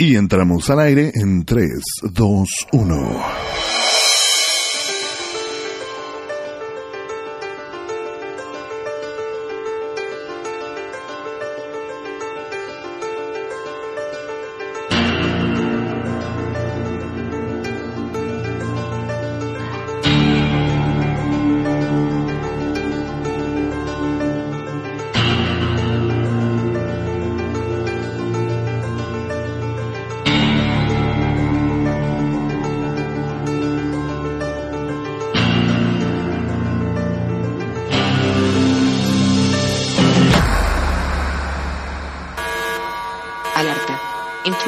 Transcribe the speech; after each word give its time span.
Y 0.00 0.16
entramos 0.16 0.70
al 0.70 0.80
aire 0.80 1.12
en 1.14 1.44
3, 1.44 1.68
2, 2.14 2.48
1. 2.72 3.69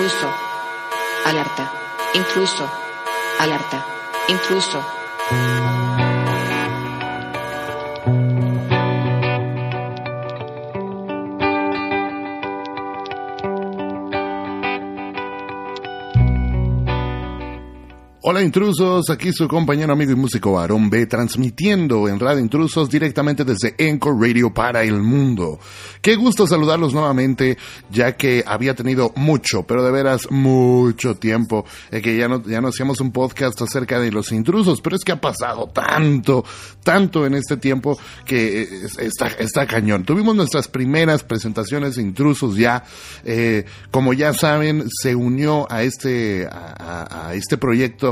Intruso. 0.02 0.32
Alerta. 1.24 1.70
Intruso. 2.14 2.68
Alerta. 3.38 3.84
Intruso. 4.26 5.81
Hola 18.24 18.40
intrusos, 18.40 19.10
aquí 19.10 19.32
su 19.32 19.48
compañero 19.48 19.94
amigo 19.94 20.12
y 20.12 20.14
músico 20.14 20.56
Aarón 20.56 20.88
B, 20.88 21.06
transmitiendo 21.06 22.06
en 22.06 22.20
Radio 22.20 22.38
Intrusos 22.38 22.88
directamente 22.88 23.44
desde 23.44 23.74
Encore 23.78 24.14
Radio 24.16 24.54
para 24.54 24.84
el 24.84 25.02
mundo. 25.02 25.58
Qué 26.00 26.14
gusto 26.14 26.46
saludarlos 26.46 26.94
nuevamente, 26.94 27.58
ya 27.90 28.16
que 28.16 28.44
había 28.46 28.76
tenido 28.76 29.12
mucho, 29.16 29.64
pero 29.64 29.82
de 29.82 29.90
veras 29.90 30.30
mucho 30.30 31.16
tiempo, 31.16 31.64
eh, 31.90 32.00
que 32.00 32.16
ya 32.16 32.28
no, 32.28 32.44
ya 32.44 32.60
no 32.60 32.68
hacíamos 32.68 33.00
un 33.00 33.10
podcast 33.10 33.60
acerca 33.60 33.98
de 33.98 34.12
los 34.12 34.30
intrusos, 34.30 34.80
pero 34.80 34.94
es 34.94 35.02
que 35.02 35.10
ha 35.10 35.20
pasado 35.20 35.70
tanto, 35.70 36.44
tanto 36.84 37.26
en 37.26 37.34
este 37.34 37.56
tiempo 37.56 37.98
que 38.24 38.62
eh, 38.62 38.68
está, 39.00 39.26
está 39.40 39.66
cañón. 39.66 40.04
Tuvimos 40.04 40.36
nuestras 40.36 40.68
primeras 40.68 41.24
presentaciones 41.24 41.98
intrusos 41.98 42.56
ya, 42.56 42.84
eh, 43.24 43.64
como 43.90 44.12
ya 44.12 44.32
saben, 44.32 44.84
se 44.88 45.16
unió 45.16 45.66
a 45.68 45.82
este, 45.82 46.46
a 46.48 47.32
este 47.34 47.56
proyecto 47.56 48.11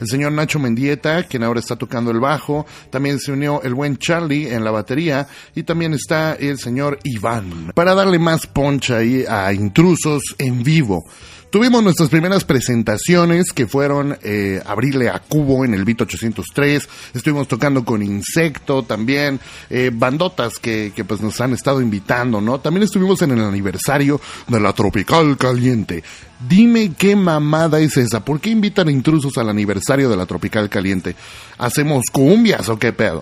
el 0.00 0.08
señor 0.08 0.32
Nacho 0.32 0.58
Mendieta, 0.58 1.24
quien 1.24 1.44
ahora 1.44 1.60
está 1.60 1.76
tocando 1.76 2.10
el 2.10 2.20
bajo, 2.20 2.66
también 2.90 3.18
se 3.18 3.32
unió 3.32 3.62
el 3.62 3.74
buen 3.74 3.98
Charlie 3.98 4.52
en 4.52 4.64
la 4.64 4.70
batería 4.70 5.28
y 5.54 5.62
también 5.62 5.92
está 5.92 6.34
el 6.34 6.58
señor 6.58 6.98
Iván. 7.04 7.72
Para 7.74 7.94
darle 7.94 8.18
más 8.18 8.46
poncha 8.46 8.98
ahí 8.98 9.24
a 9.28 9.52
intrusos 9.52 10.22
en 10.38 10.62
vivo. 10.62 11.04
Tuvimos 11.50 11.82
nuestras 11.82 12.08
primeras 12.08 12.44
presentaciones 12.44 13.52
que 13.52 13.66
fueron 13.66 14.16
eh, 14.22 14.62
abrirle 14.64 15.08
a 15.08 15.18
Cubo 15.18 15.64
en 15.64 15.74
el 15.74 15.84
Beat 15.84 16.02
803, 16.02 16.88
estuvimos 17.12 17.48
tocando 17.48 17.84
con 17.84 18.04
Insecto 18.04 18.84
también, 18.84 19.40
eh, 19.68 19.90
bandotas 19.92 20.60
que, 20.60 20.92
que 20.94 21.04
pues 21.04 21.20
nos 21.20 21.40
han 21.40 21.52
estado 21.52 21.82
invitando, 21.82 22.40
¿no? 22.40 22.60
También 22.60 22.84
estuvimos 22.84 23.20
en 23.22 23.32
el 23.32 23.40
aniversario 23.40 24.20
de 24.46 24.60
la 24.60 24.72
Tropical 24.72 25.36
Caliente. 25.36 26.04
Dime 26.48 26.94
qué 26.96 27.16
mamada 27.16 27.80
es 27.80 27.98
esa, 27.98 28.24
¿por 28.24 28.40
qué 28.40 28.48
invitan 28.48 28.88
intrusos 28.88 29.36
al 29.36 29.50
aniversario 29.50 30.08
de 30.08 30.16
la 30.16 30.24
Tropical 30.24 30.70
Caliente? 30.70 31.14
¿Hacemos 31.58 32.06
cumbias 32.10 32.68
o 32.70 32.78
qué 32.78 32.94
pedo? 32.94 33.20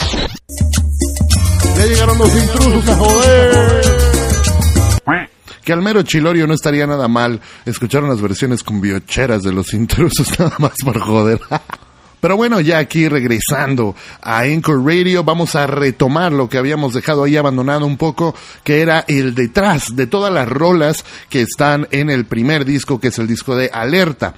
Ya 1.77 1.86
llegaron 1.86 2.17
los 2.18 2.34
intrusos 2.34 2.89
a 2.89 2.96
joder. 2.96 3.83
Que 5.64 5.73
al 5.73 5.83
mero 5.83 6.02
Chilorio 6.02 6.46
no 6.46 6.55
estaría 6.55 6.86
nada 6.86 7.08
mal 7.08 7.40
escuchar 7.67 8.02
unas 8.02 8.23
versiones 8.23 8.62
cumbiocheras 8.62 9.42
de 9.42 9.52
los 9.52 9.74
intrusos 9.74 10.27
nada 10.39 10.55
más 10.58 10.77
por 10.83 10.98
joder. 10.98 11.40
Pero 12.20 12.36
bueno, 12.36 12.61
ya 12.61 12.79
aquí 12.79 13.08
regresando 13.08 13.95
a 14.20 14.40
Anchor 14.40 14.84
Radio, 14.84 15.24
vamos 15.24 15.55
a 15.55 15.67
retomar 15.67 16.33
lo 16.33 16.48
que 16.48 16.58
habíamos 16.58 16.95
dejado 16.95 17.24
ahí 17.24 17.36
abandonado 17.36 17.86
un 17.86 17.96
poco, 17.96 18.34
que 18.64 18.80
era 18.83 19.05
el 19.08 19.34
detrás 19.34 19.95
de 19.95 20.06
todas 20.06 20.33
las 20.33 20.48
rolas 20.48 21.05
que 21.29 21.42
están 21.42 21.86
en 21.90 22.11
el 22.11 22.24
primer 22.27 22.64
disco, 22.64 23.01
que 23.01 23.08
es 23.08 23.18
el 23.18 23.27
disco 23.27 23.55
de 23.56 23.70
Alerta. 23.73 24.34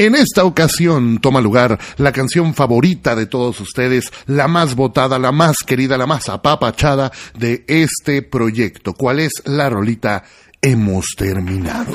En 0.00 0.14
esta 0.14 0.44
ocasión 0.44 1.18
toma 1.18 1.42
lugar 1.42 1.78
la 1.98 2.10
canción 2.10 2.54
favorita 2.54 3.14
de 3.14 3.26
todos 3.26 3.60
ustedes, 3.60 4.10
la 4.24 4.48
más 4.48 4.74
votada, 4.74 5.18
la 5.18 5.30
más 5.30 5.58
querida, 5.58 5.98
la 5.98 6.06
más 6.06 6.30
apapachada 6.30 7.12
de 7.38 7.66
este 7.68 8.22
proyecto. 8.22 8.94
¿Cuál 8.94 9.20
es 9.20 9.42
la 9.44 9.68
rolita? 9.68 10.24
Hemos 10.62 11.04
terminado. 11.18 11.92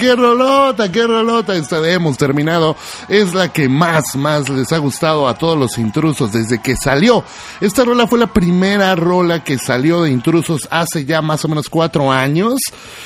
Qué 0.00 0.16
rolota, 0.16 0.90
qué 0.90 1.06
rolota. 1.06 1.54
Esta 1.54 1.80
de 1.80 1.92
hemos 1.92 2.16
terminado. 2.16 2.74
Es 3.08 3.34
la 3.34 3.52
que 3.52 3.68
más, 3.68 4.16
más 4.16 4.48
les 4.48 4.72
ha 4.72 4.78
gustado 4.78 5.28
a 5.28 5.36
todos 5.36 5.58
los 5.58 5.76
intrusos 5.76 6.32
desde 6.32 6.60
que 6.60 6.74
salió. 6.74 7.22
Esta 7.60 7.84
rola 7.84 8.06
fue 8.06 8.18
la 8.18 8.32
primera 8.32 8.94
rola 8.96 9.44
que 9.44 9.58
salió 9.58 10.02
de 10.02 10.10
intrusos 10.10 10.66
hace 10.70 11.04
ya 11.04 11.20
más 11.20 11.44
o 11.44 11.48
menos 11.48 11.68
cuatro 11.68 12.10
años. 12.10 12.60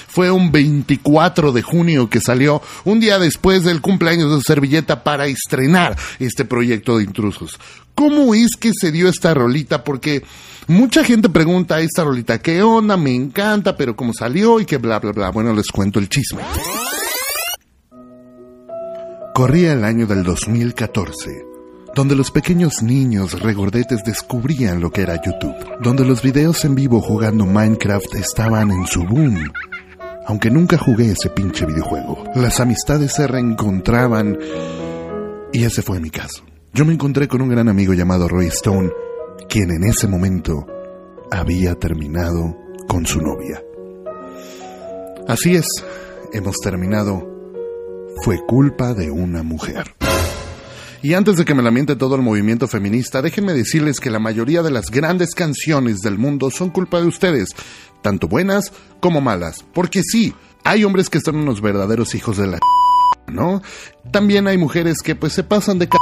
Fue 0.06 0.30
un 0.30 0.52
24 0.52 1.50
de 1.50 1.62
junio 1.62 2.08
que 2.08 2.20
salió, 2.20 2.62
un 2.84 3.00
día 3.00 3.18
después 3.18 3.64
del 3.64 3.80
cumpleaños 3.80 4.32
de 4.32 4.40
Servilleta 4.42 5.02
para 5.02 5.26
estrenar 5.26 5.96
este 6.20 6.44
proyecto 6.44 6.98
de 6.98 7.04
intrusos. 7.04 7.58
¿Cómo 7.96 8.34
es 8.34 8.56
que 8.56 8.70
se 8.72 8.92
dio 8.92 9.08
esta 9.08 9.34
rolita? 9.34 9.82
Porque 9.82 10.22
mucha 10.68 11.02
gente 11.02 11.28
pregunta 11.28 11.76
a 11.76 11.80
esta 11.80 12.04
rolita, 12.04 12.38
¿qué 12.38 12.62
onda? 12.62 12.96
Me 12.96 13.14
encanta, 13.14 13.76
pero 13.76 13.96
cómo 13.96 14.12
salió 14.12 14.60
y 14.60 14.64
que 14.64 14.76
bla, 14.78 15.00
bla, 15.00 15.12
bla. 15.12 15.30
Bueno, 15.30 15.52
les 15.52 15.68
cuento 15.68 15.98
el 15.98 16.08
chisme. 16.08 16.42
Corría 19.34 19.72
el 19.72 19.82
año 19.82 20.06
del 20.06 20.22
2014, 20.22 21.44
donde 21.92 22.14
los 22.14 22.30
pequeños 22.30 22.84
niños 22.84 23.42
regordetes 23.42 24.04
descubrían 24.04 24.80
lo 24.80 24.92
que 24.92 25.02
era 25.02 25.20
YouTube, 25.20 25.56
donde 25.80 26.04
los 26.04 26.22
videos 26.22 26.64
en 26.64 26.76
vivo 26.76 27.00
jugando 27.00 27.44
Minecraft 27.44 28.14
estaban 28.14 28.70
en 28.70 28.86
su 28.86 29.02
boom. 29.02 29.50
Aunque 30.28 30.52
nunca 30.52 30.78
jugué 30.78 31.10
ese 31.10 31.30
pinche 31.30 31.66
videojuego, 31.66 32.22
las 32.36 32.60
amistades 32.60 33.12
se 33.12 33.26
reencontraban 33.26 34.38
y 35.52 35.64
ese 35.64 35.82
fue 35.82 35.98
mi 35.98 36.10
caso. 36.10 36.44
Yo 36.72 36.84
me 36.84 36.92
encontré 36.92 37.26
con 37.26 37.42
un 37.42 37.48
gran 37.48 37.68
amigo 37.68 37.92
llamado 37.92 38.28
Roy 38.28 38.46
Stone, 38.46 38.90
quien 39.48 39.72
en 39.72 39.82
ese 39.82 40.06
momento 40.06 40.64
había 41.32 41.74
terminado 41.74 42.56
con 42.86 43.04
su 43.04 43.20
novia. 43.20 43.60
Así 45.26 45.56
es, 45.56 45.66
hemos 46.32 46.56
terminado. 46.58 47.33
Fue 48.22 48.44
culpa 48.46 48.94
de 48.94 49.10
una 49.10 49.42
mujer. 49.42 49.94
Y 51.02 51.14
antes 51.14 51.36
de 51.36 51.44
que 51.44 51.54
me 51.54 51.62
lamente 51.62 51.96
todo 51.96 52.14
el 52.14 52.22
movimiento 52.22 52.66
feminista, 52.66 53.20
déjenme 53.20 53.52
decirles 53.52 54.00
que 54.00 54.10
la 54.10 54.18
mayoría 54.18 54.62
de 54.62 54.70
las 54.70 54.90
grandes 54.90 55.34
canciones 55.34 56.00
del 56.00 56.18
mundo 56.18 56.50
son 56.50 56.70
culpa 56.70 57.00
de 57.00 57.06
ustedes, 57.06 57.50
tanto 58.00 58.26
buenas 58.26 58.72
como 59.00 59.20
malas. 59.20 59.64
Porque 59.74 60.02
sí, 60.02 60.34
hay 60.64 60.84
hombres 60.84 61.10
que 61.10 61.20
son 61.20 61.36
unos 61.36 61.60
verdaderos 61.60 62.14
hijos 62.14 62.38
de 62.38 62.46
la 62.46 62.58
¿no? 63.26 63.62
También 64.10 64.46
hay 64.46 64.56
mujeres 64.58 64.98
que 65.02 65.14
pues 65.14 65.32
se 65.32 65.42
pasan 65.42 65.78
de 65.78 65.86
c 65.86 65.98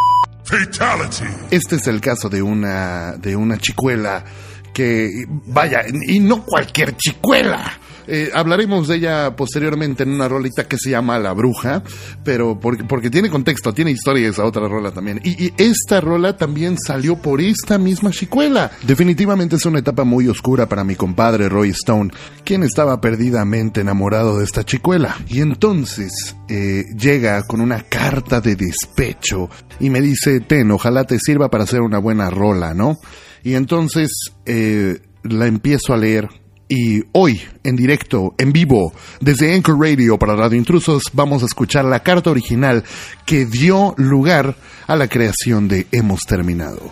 este 1.51 1.77
es 1.77 1.87
el 1.87 2.01
caso 2.01 2.29
de 2.29 2.43
una 2.43 3.13
de 3.13 3.37
una 3.37 3.59
chicuela 3.59 4.25
que 4.73 5.09
vaya 5.29 5.83
y 6.07 6.19
no 6.19 6.45
cualquier 6.45 6.97
chicuela. 6.97 7.79
Eh, 8.07 8.31
hablaremos 8.35 8.89
de 8.89 8.97
ella 8.97 9.37
posteriormente 9.37 10.03
en 10.03 10.11
una 10.11 10.29
rolita 10.29 10.65
que 10.65 10.79
se 10.79 10.91
llama 10.91 11.19
La 11.19 11.33
Bruja, 11.33 11.83
pero 12.25 12.59
porque, 12.59 13.11
tiene 13.11 13.31
contexto, 13.31 13.73
tiene 13.73 13.91
historia 13.91 14.29
esa 14.29 14.45
otra 14.45 14.69
rola 14.69 14.91
también. 14.91 15.21
Y, 15.25 15.47
y 15.47 15.55
esta 15.57 16.01
rola 16.01 16.37
también 16.37 16.77
salió 16.79 17.17
por 17.17 17.41
esta 17.41 17.79
misma 17.79 18.11
chicuela. 18.11 18.71
Definitivamente 18.87 19.57
es 19.57 19.67
una 19.67 19.79
etapa 19.79 20.05
muy 20.05 20.29
oscura 20.29 20.69
para 20.69 20.85
mi 20.85 20.97
compadre 20.97 21.49
Roy 21.49 21.71
Stone, 21.71 22.11
quien 22.45 22.63
estaba 22.63 23.01
perdidamente 23.01 23.81
enamorado 23.81 24.39
de 24.39 24.45
esta 24.45 24.65
chicuela. 24.65 25.17
Y 25.29 25.41
entonces 25.41 26.37
eh, 26.49 26.85
llega 26.97 27.43
con 27.43 27.61
una 27.61 27.83
carta 27.83 28.41
de 28.41 28.57
despecho 28.57 29.49
y 29.81 29.91
me 29.91 30.01
dice, 30.01 30.41
ten, 30.41 30.71
ojalá 30.71 31.05
te 31.05 31.19
sirva 31.19 31.51
para 31.51 31.65
hacer 31.65 31.81
una 31.81 31.99
buena 31.99 32.31
rola, 32.31 32.75
¿no? 32.75 32.99
Y 33.43 33.55
entonces 33.55 34.11
eh, 34.47 35.01
la 35.25 35.47
empiezo 35.47 35.93
a 35.93 35.97
leer 35.97 36.29
y 36.75 37.05
hoy, 37.13 37.39
en 37.65 37.77
directo, 37.77 38.35
en 38.39 38.51
vivo, 38.51 38.95
desde 39.21 39.55
Anchor 39.55 39.79
Radio 39.79 40.19
para 40.19 40.35
Radio 40.35 40.57
Intrusos, 40.57 41.03
vamos 41.13 41.43
a 41.43 41.45
escuchar 41.45 41.85
la 41.85 42.01
carta 42.01 42.31
original 42.31 42.83
que 43.27 43.45
dio 43.45 43.95
lugar 43.99 44.57
a 44.87 44.97
la 44.97 45.07
creación 45.07 45.69
de 45.69 45.87
Hemos 45.93 46.21
Terminado. 46.23 46.91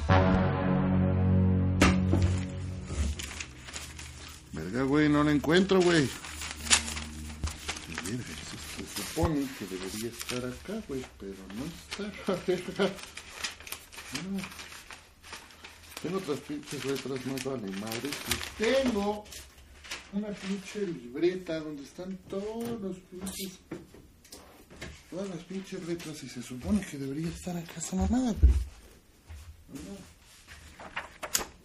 Verga, 4.53 4.83
güey, 4.83 5.09
no 5.09 5.25
la 5.25 5.33
encuentro, 5.33 5.81
güey. 5.81 6.07
Se 8.05 9.03
supone 9.03 9.47
que 9.59 9.65
debería 9.65 10.11
estar 10.11 10.45
acá, 10.45 10.75
güey, 10.89 11.03
pero 11.19 11.39
no 11.57 11.65
está. 11.89 12.37
Tengo 16.03 16.19
otras 16.19 16.39
pinches 16.41 16.85
letras 16.85 17.27
más 17.27 17.45
vale 17.45 17.71
madre. 17.79 18.11
Y 18.29 18.63
tengo 18.63 19.25
una 20.13 20.29
pinche 20.29 20.87
libreta 20.87 21.61
donde 21.61 21.83
están 21.83 22.19
todos 22.29 22.81
los 22.81 22.97
pinches. 23.11 23.59
Todas 25.11 25.29
las 25.29 25.39
pinches 25.45 25.87
letras 25.87 26.23
y 26.23 26.29
se 26.29 26.43
supone 26.43 26.81
que 26.81 26.99
debería 26.99 27.29
estar 27.29 27.57
acá 27.57 27.73
esa 27.77 27.97
mamada, 27.97 28.35
pero. 28.41 28.53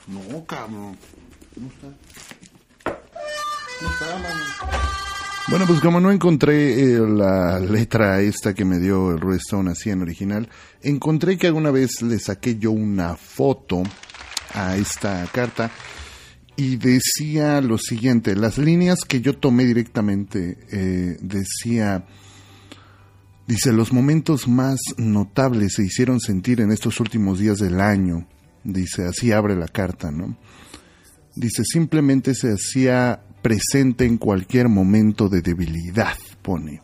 No, 0.08 0.46
cabrón. 0.46 0.98
No 1.56 1.68
está. 1.68 1.88
No 3.82 3.90
está. 3.90 4.96
Bueno, 5.48 5.68
pues 5.68 5.80
como 5.80 6.00
no 6.00 6.12
encontré 6.12 6.74
eh, 6.74 7.00
la 7.00 7.60
letra 7.60 8.20
esta 8.22 8.56
que 8.56 8.66
me 8.66 8.80
dio 8.80 9.12
el 9.12 9.20
Roy 9.20 9.38
Stone 9.38 9.70
así 9.72 9.92
en 9.92 10.02
original, 10.02 10.50
encontré 10.82 11.38
que 11.38 11.48
alguna 11.48 11.70
vez 11.70 12.02
le 12.02 12.18
saqué 12.18 12.58
yo 12.58 12.72
una 12.72 13.16
foto 13.16 13.84
a 14.56 14.76
esta 14.76 15.28
carta 15.32 15.70
y 16.58 16.78
decía 16.78 17.60
lo 17.62 17.78
siguiente, 17.78 18.36
las 18.36 18.58
líneas 18.58 19.00
que 19.08 19.22
yo 19.22 19.38
tomé 19.38 19.66
directamente 19.66 20.58
eh, 20.72 21.18
decía, 21.22 22.06
dice, 23.48 23.74
los 23.74 23.92
momentos 23.92 24.48
más 24.48 24.80
notables 24.98 25.74
se 25.74 25.84
hicieron 25.84 26.20
sentir 26.20 26.62
en 26.62 26.72
estos 26.72 27.00
últimos 27.00 27.40
días 27.40 27.58
del 27.58 27.82
año, 27.82 28.28
dice, 28.64 29.06
así 29.06 29.32
abre 29.32 29.56
la 29.56 29.68
carta, 29.68 30.12
¿no? 30.12 30.38
Dice, 31.36 31.64
simplemente 31.66 32.34
se 32.34 32.54
hacía 32.54 33.22
presente 33.42 34.06
en 34.06 34.18
cualquier 34.18 34.70
momento 34.70 35.28
de 35.28 35.42
debilidad, 35.42 36.18
pone. 36.42 36.82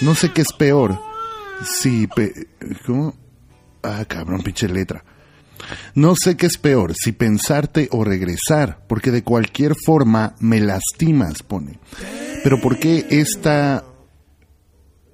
No 0.00 0.14
sé 0.14 0.32
qué 0.32 0.42
es 0.42 0.52
peor. 0.52 1.00
Si... 1.64 2.08
¿Cómo? 2.84 3.14
Ah, 3.82 4.04
cabrón, 4.06 4.42
pinche 4.42 4.68
letra. 4.68 5.04
No 5.94 6.14
sé 6.16 6.36
qué 6.36 6.46
es 6.46 6.58
peor, 6.58 6.94
si 6.94 7.12
pensarte 7.12 7.88
o 7.92 8.04
regresar, 8.04 8.84
porque 8.88 9.10
de 9.10 9.22
cualquier 9.22 9.74
forma 9.84 10.34
me 10.40 10.60
lastimas, 10.60 11.42
pone. 11.42 11.78
Pero 12.42 12.60
¿por 12.60 12.78
qué 12.78 13.06
esta... 13.10 13.84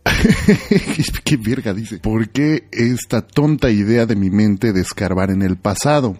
qué 1.24 1.36
verga 1.36 1.72
dice. 1.72 1.98
¿Por 1.98 2.28
qué 2.28 2.68
esta 2.70 3.22
tonta 3.22 3.70
idea 3.70 4.06
de 4.06 4.16
mi 4.16 4.30
mente 4.30 4.72
de 4.72 4.80
escarbar 4.80 5.30
en 5.30 5.42
el 5.42 5.56
pasado? 5.56 6.18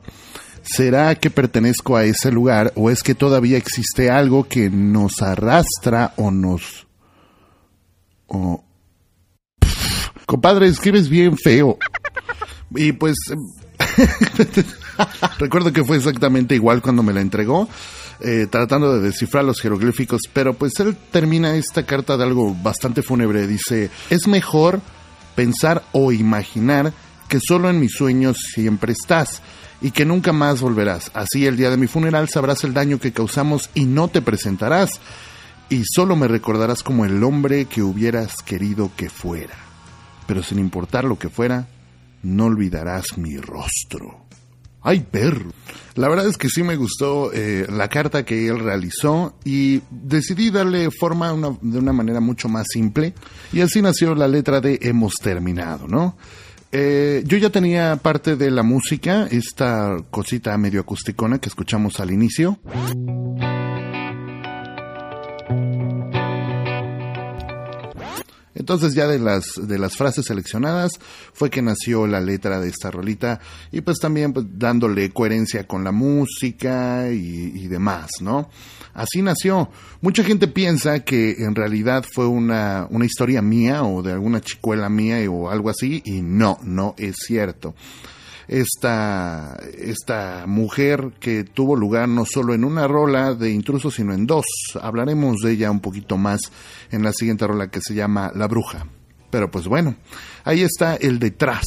¿Será 0.65 1.15
que 1.17 1.31
pertenezco 1.31 1.97
a 1.97 2.05
ese 2.05 2.32
lugar 2.32 2.73
o 2.75 2.91
es 2.91 3.03
que 3.03 3.15
todavía 3.15 3.59
existe 3.59 4.11
algo 4.11 4.44
que 4.44 4.71
nos 4.71 5.21
arrastra 5.21 6.15
o 6.17 6.31
nos... 6.31 6.87
o... 8.26 8.65
compadre, 10.25 10.69
escribes 10.69 11.09
bien 11.09 11.37
feo. 11.37 11.79
Y 12.75 12.93
pues... 12.93 13.17
Recuerdo 15.38 15.73
que 15.73 15.85
fue 15.85 15.96
exactamente 15.96 16.55
igual 16.55 16.82
cuando 16.82 17.02
me 17.02 17.12
la 17.12 17.20
entregó. 17.20 17.69
Eh, 18.20 18.46
tratando 18.49 18.94
de 18.94 19.08
descifrar 19.08 19.44
los 19.44 19.61
jeroglíficos, 19.61 20.23
pero 20.32 20.55
pues 20.55 20.79
él 20.79 20.96
termina 21.11 21.56
esta 21.56 21.85
carta 21.85 22.17
de 22.17 22.23
algo 22.23 22.55
bastante 22.55 23.02
fúnebre. 23.02 23.46
Dice, 23.46 23.91
es 24.08 24.29
mejor 24.29 24.81
pensar 25.35 25.82
o 25.93 26.12
imaginar 26.12 26.93
que 27.29 27.41
solo 27.41 27.69
en 27.69 27.81
mis 27.81 27.93
sueños 27.93 28.37
siempre 28.55 28.93
estás 28.93 29.43
y 29.81 29.91
que 29.91 30.05
nunca 30.05 30.32
más 30.32 30.61
volverás. 30.61 31.11
Así 31.12 31.47
el 31.47 31.56
día 31.56 31.70
de 31.70 31.76
mi 31.76 31.87
funeral 31.87 32.29
sabrás 32.29 32.64
el 32.64 32.73
daño 32.73 32.99
que 32.99 33.12
causamos 33.12 33.69
y 33.75 33.85
no 33.85 34.08
te 34.08 34.23
presentarás, 34.23 35.00
y 35.69 35.82
solo 35.85 36.17
me 36.17 36.29
recordarás 36.29 36.82
como 36.82 37.05
el 37.05 37.23
hombre 37.25 37.64
que 37.67 37.82
hubieras 37.82 38.37
querido 38.43 38.90
que 38.97 39.11
fuera. 39.11 39.56
Pero 40.26 40.43
sin 40.43 40.58
importar 40.58 41.05
lo 41.05 41.19
que 41.19 41.29
fuera, 41.29 41.67
no 42.25 42.47
olvidarás 42.47 43.17
mi 43.17 43.37
rostro. 43.37 44.25
¡Ay, 44.82 45.00
perro! 45.11 45.50
La 45.94 46.09
verdad 46.09 46.29
es 46.29 46.37
que 46.37 46.50
sí 46.50 46.62
me 46.62 46.76
gustó 46.76 47.32
eh, 47.32 47.67
la 47.71 47.88
carta 47.88 48.25
que 48.25 48.49
él 48.49 48.59
realizó 48.59 49.35
y 49.44 49.81
decidí 49.91 50.50
darle 50.50 50.91
forma 50.91 51.32
de 51.62 51.79
una 51.79 51.93
manera 51.93 52.21
mucho 52.21 52.49
más 52.49 52.67
simple 52.69 53.15
y 53.53 53.61
así 53.61 53.81
nació 53.81 54.15
la 54.15 54.29
letra 54.29 54.61
de 54.61 54.79
Hemos 54.82 55.15
terminado, 55.23 55.88
¿no? 55.88 56.17
Eh, 56.76 57.23
yo 57.25 57.38
ya 57.38 57.50
tenía 57.50 57.94
parte 57.97 58.35
de 58.35 58.50
la 58.50 58.65
música, 58.65 59.29
esta 59.31 59.97
cosita 60.11 60.59
medio 60.59 60.81
acusticona 60.81 61.38
que 61.38 61.49
escuchamos 61.49 62.00
al 62.00 62.11
inicio. 62.11 62.59
Entonces 68.64 68.94
ya 68.94 69.06
de 69.06 69.19
las, 69.19 69.44
de 69.61 69.78
las 69.78 69.94
frases 69.94 70.25
seleccionadas 70.25 70.93
fue 71.34 71.50
que 71.50 71.61
nació 71.61 72.06
la 72.06 72.22
letra 72.22 72.61
de 72.61 72.70
esta 72.70 72.90
rolita 72.90 73.38
y 73.70 73.82
pues 73.82 73.99
también 73.99 74.32
pues, 74.32 74.46
dándole 74.55 75.11
coherencia 75.11 75.66
con 75.66 75.84
la 75.84 75.93
música 75.93 77.11
y, 77.11 77.69
demás, 77.69 78.08
¿no? 78.22 78.49
Así 78.94 79.20
nació. 79.20 79.69
Mucha 80.00 80.25
gente 80.25 80.49
piensa 80.49 81.00
que 81.00 81.32
en 81.40 81.55
realidad 81.55 82.06
fue 82.11 82.26
una, 82.26 82.87
una 82.88 83.05
historia 83.05 83.43
mía 83.43 83.84
o 83.84 84.02
de 84.02 84.12
alguna 84.12 84.40
chicuela 84.40 84.88
mía 84.88 85.31
o 85.31 85.50
algo 85.50 85.69
así 85.69 86.00
y 86.06 86.22
no, 86.22 86.58
no 86.62 86.94
es 86.96 87.16
cierto 87.19 87.75
esta, 88.49 89.58
esta 89.79 90.44
mujer 90.46 91.12
que 91.20 91.44
tuvo 91.44 91.76
lugar 91.76 92.08
no 92.08 92.25
solo 92.26 92.55
en 92.55 92.64
una 92.64 92.87
rola 92.87 93.35
de 93.35 93.50
intrusos, 93.50 93.94
sino 93.94 94.12
en 94.12 94.26
dos. 94.26 94.44
Hablaremos 94.81 95.38
de 95.41 95.52
ella 95.52 95.70
un 95.70 95.81
poquito 95.81 96.17
más 96.17 96.41
en 96.91 97.02
la 97.02 97.12
siguiente 97.12 97.46
rola 97.46 97.69
que 97.69 97.81
se 97.81 97.94
llama 97.94 98.32
La 98.35 98.46
Bruja. 98.46 98.87
Pero 99.31 99.50
pues 99.50 99.67
bueno, 99.67 99.96
ahí 100.44 100.62
está 100.62 100.94
el 100.94 101.19
detrás 101.19 101.64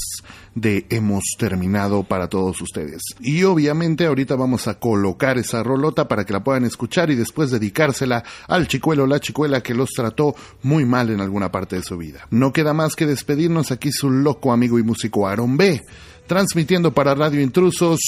de 0.56 0.86
hemos 0.90 1.24
terminado 1.38 2.04
para 2.04 2.30
todos 2.30 2.62
ustedes. 2.62 3.02
Y 3.20 3.44
obviamente 3.44 4.06
ahorita 4.06 4.36
vamos 4.36 4.70
a 4.70 4.80
colocar 4.80 5.38
esa 5.38 5.64
rolota 5.64 6.08
para 6.08 6.24
que 6.24 6.32
la 6.32 6.46
puedan 6.46 6.64
escuchar 6.64 7.12
y 7.12 7.16
después 7.16 7.52
dedicársela 7.52 8.24
al 8.48 8.70
chicuelo 8.70 9.04
o 9.04 9.08
la 9.08 9.20
chicuela 9.20 9.62
que 9.62 9.74
los 9.74 9.90
trató 9.90 10.34
muy 10.64 10.86
mal 10.86 11.10
en 11.10 11.20
alguna 11.20 11.52
parte 11.52 11.76
de 11.76 11.84
su 11.84 11.98
vida. 11.98 12.26
No 12.32 12.54
queda 12.54 12.74
más 12.74 12.96
que 12.96 13.06
despedirnos 13.06 13.72
aquí 13.72 13.92
su 13.92 14.10
loco 14.10 14.54
amigo 14.54 14.80
y 14.80 14.84
músico 14.84 15.28
Aaron 15.28 15.58
B 15.58 15.84
transmitiendo 16.28 16.94
para 16.94 17.16
Radio 17.16 17.42
Intrusos 17.42 18.00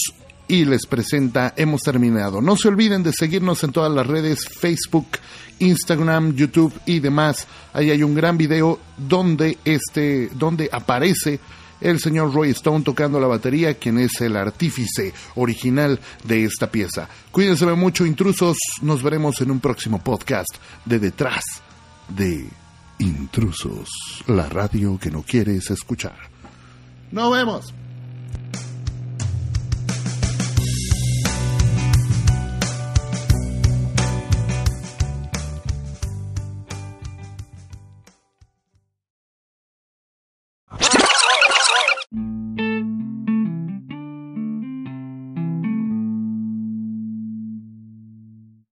y 0.48 0.66
les 0.66 0.86
presenta 0.86 1.54
Hemos 1.56 1.82
terminado. 1.82 2.42
No 2.42 2.58
se 2.58 2.68
olviden 2.68 3.04
de 3.04 3.14
seguirnos 3.14 3.64
en 3.64 3.72
todas 3.72 3.92
las 3.92 4.06
redes 4.06 4.48
Facebook, 4.48 5.08
Instagram, 5.60 6.36
YouTube 6.36 6.74
y 6.86 7.00
demás. 7.00 7.48
Ahí 7.74 7.92
hay 7.92 8.04
un 8.04 8.16
gran 8.16 8.38
video 8.38 8.80
donde 8.98 9.58
este 9.64 10.30
donde 10.34 10.70
aparece 10.72 11.40
el 11.82 12.00
señor 12.00 12.34
Roy 12.34 12.50
Stone 12.50 12.84
tocando 12.84 13.20
la 13.20 13.28
batería, 13.28 13.76
quien 13.76 14.00
es 14.00 14.20
el 14.22 14.36
artífice 14.36 15.14
original 15.36 16.00
de 16.26 16.44
esta 16.44 16.70
pieza. 16.70 17.08
Cuídense 17.32 17.66
mucho, 17.68 18.06
intrusos. 18.06 18.58
Nos 18.82 19.02
veremos 19.02 19.40
en 19.42 19.52
un 19.52 19.60
próximo 19.60 20.04
podcast 20.04 20.50
de 20.84 21.00
Detrás 21.00 21.44
de 22.10 22.50
Intrusos, 22.98 23.90
la 24.28 24.50
radio 24.50 24.98
que 25.00 25.12
no 25.12 25.24
quieres 25.24 25.70
escuchar. 25.70 26.18
Nos 27.12 27.32
vemos. 27.32 27.74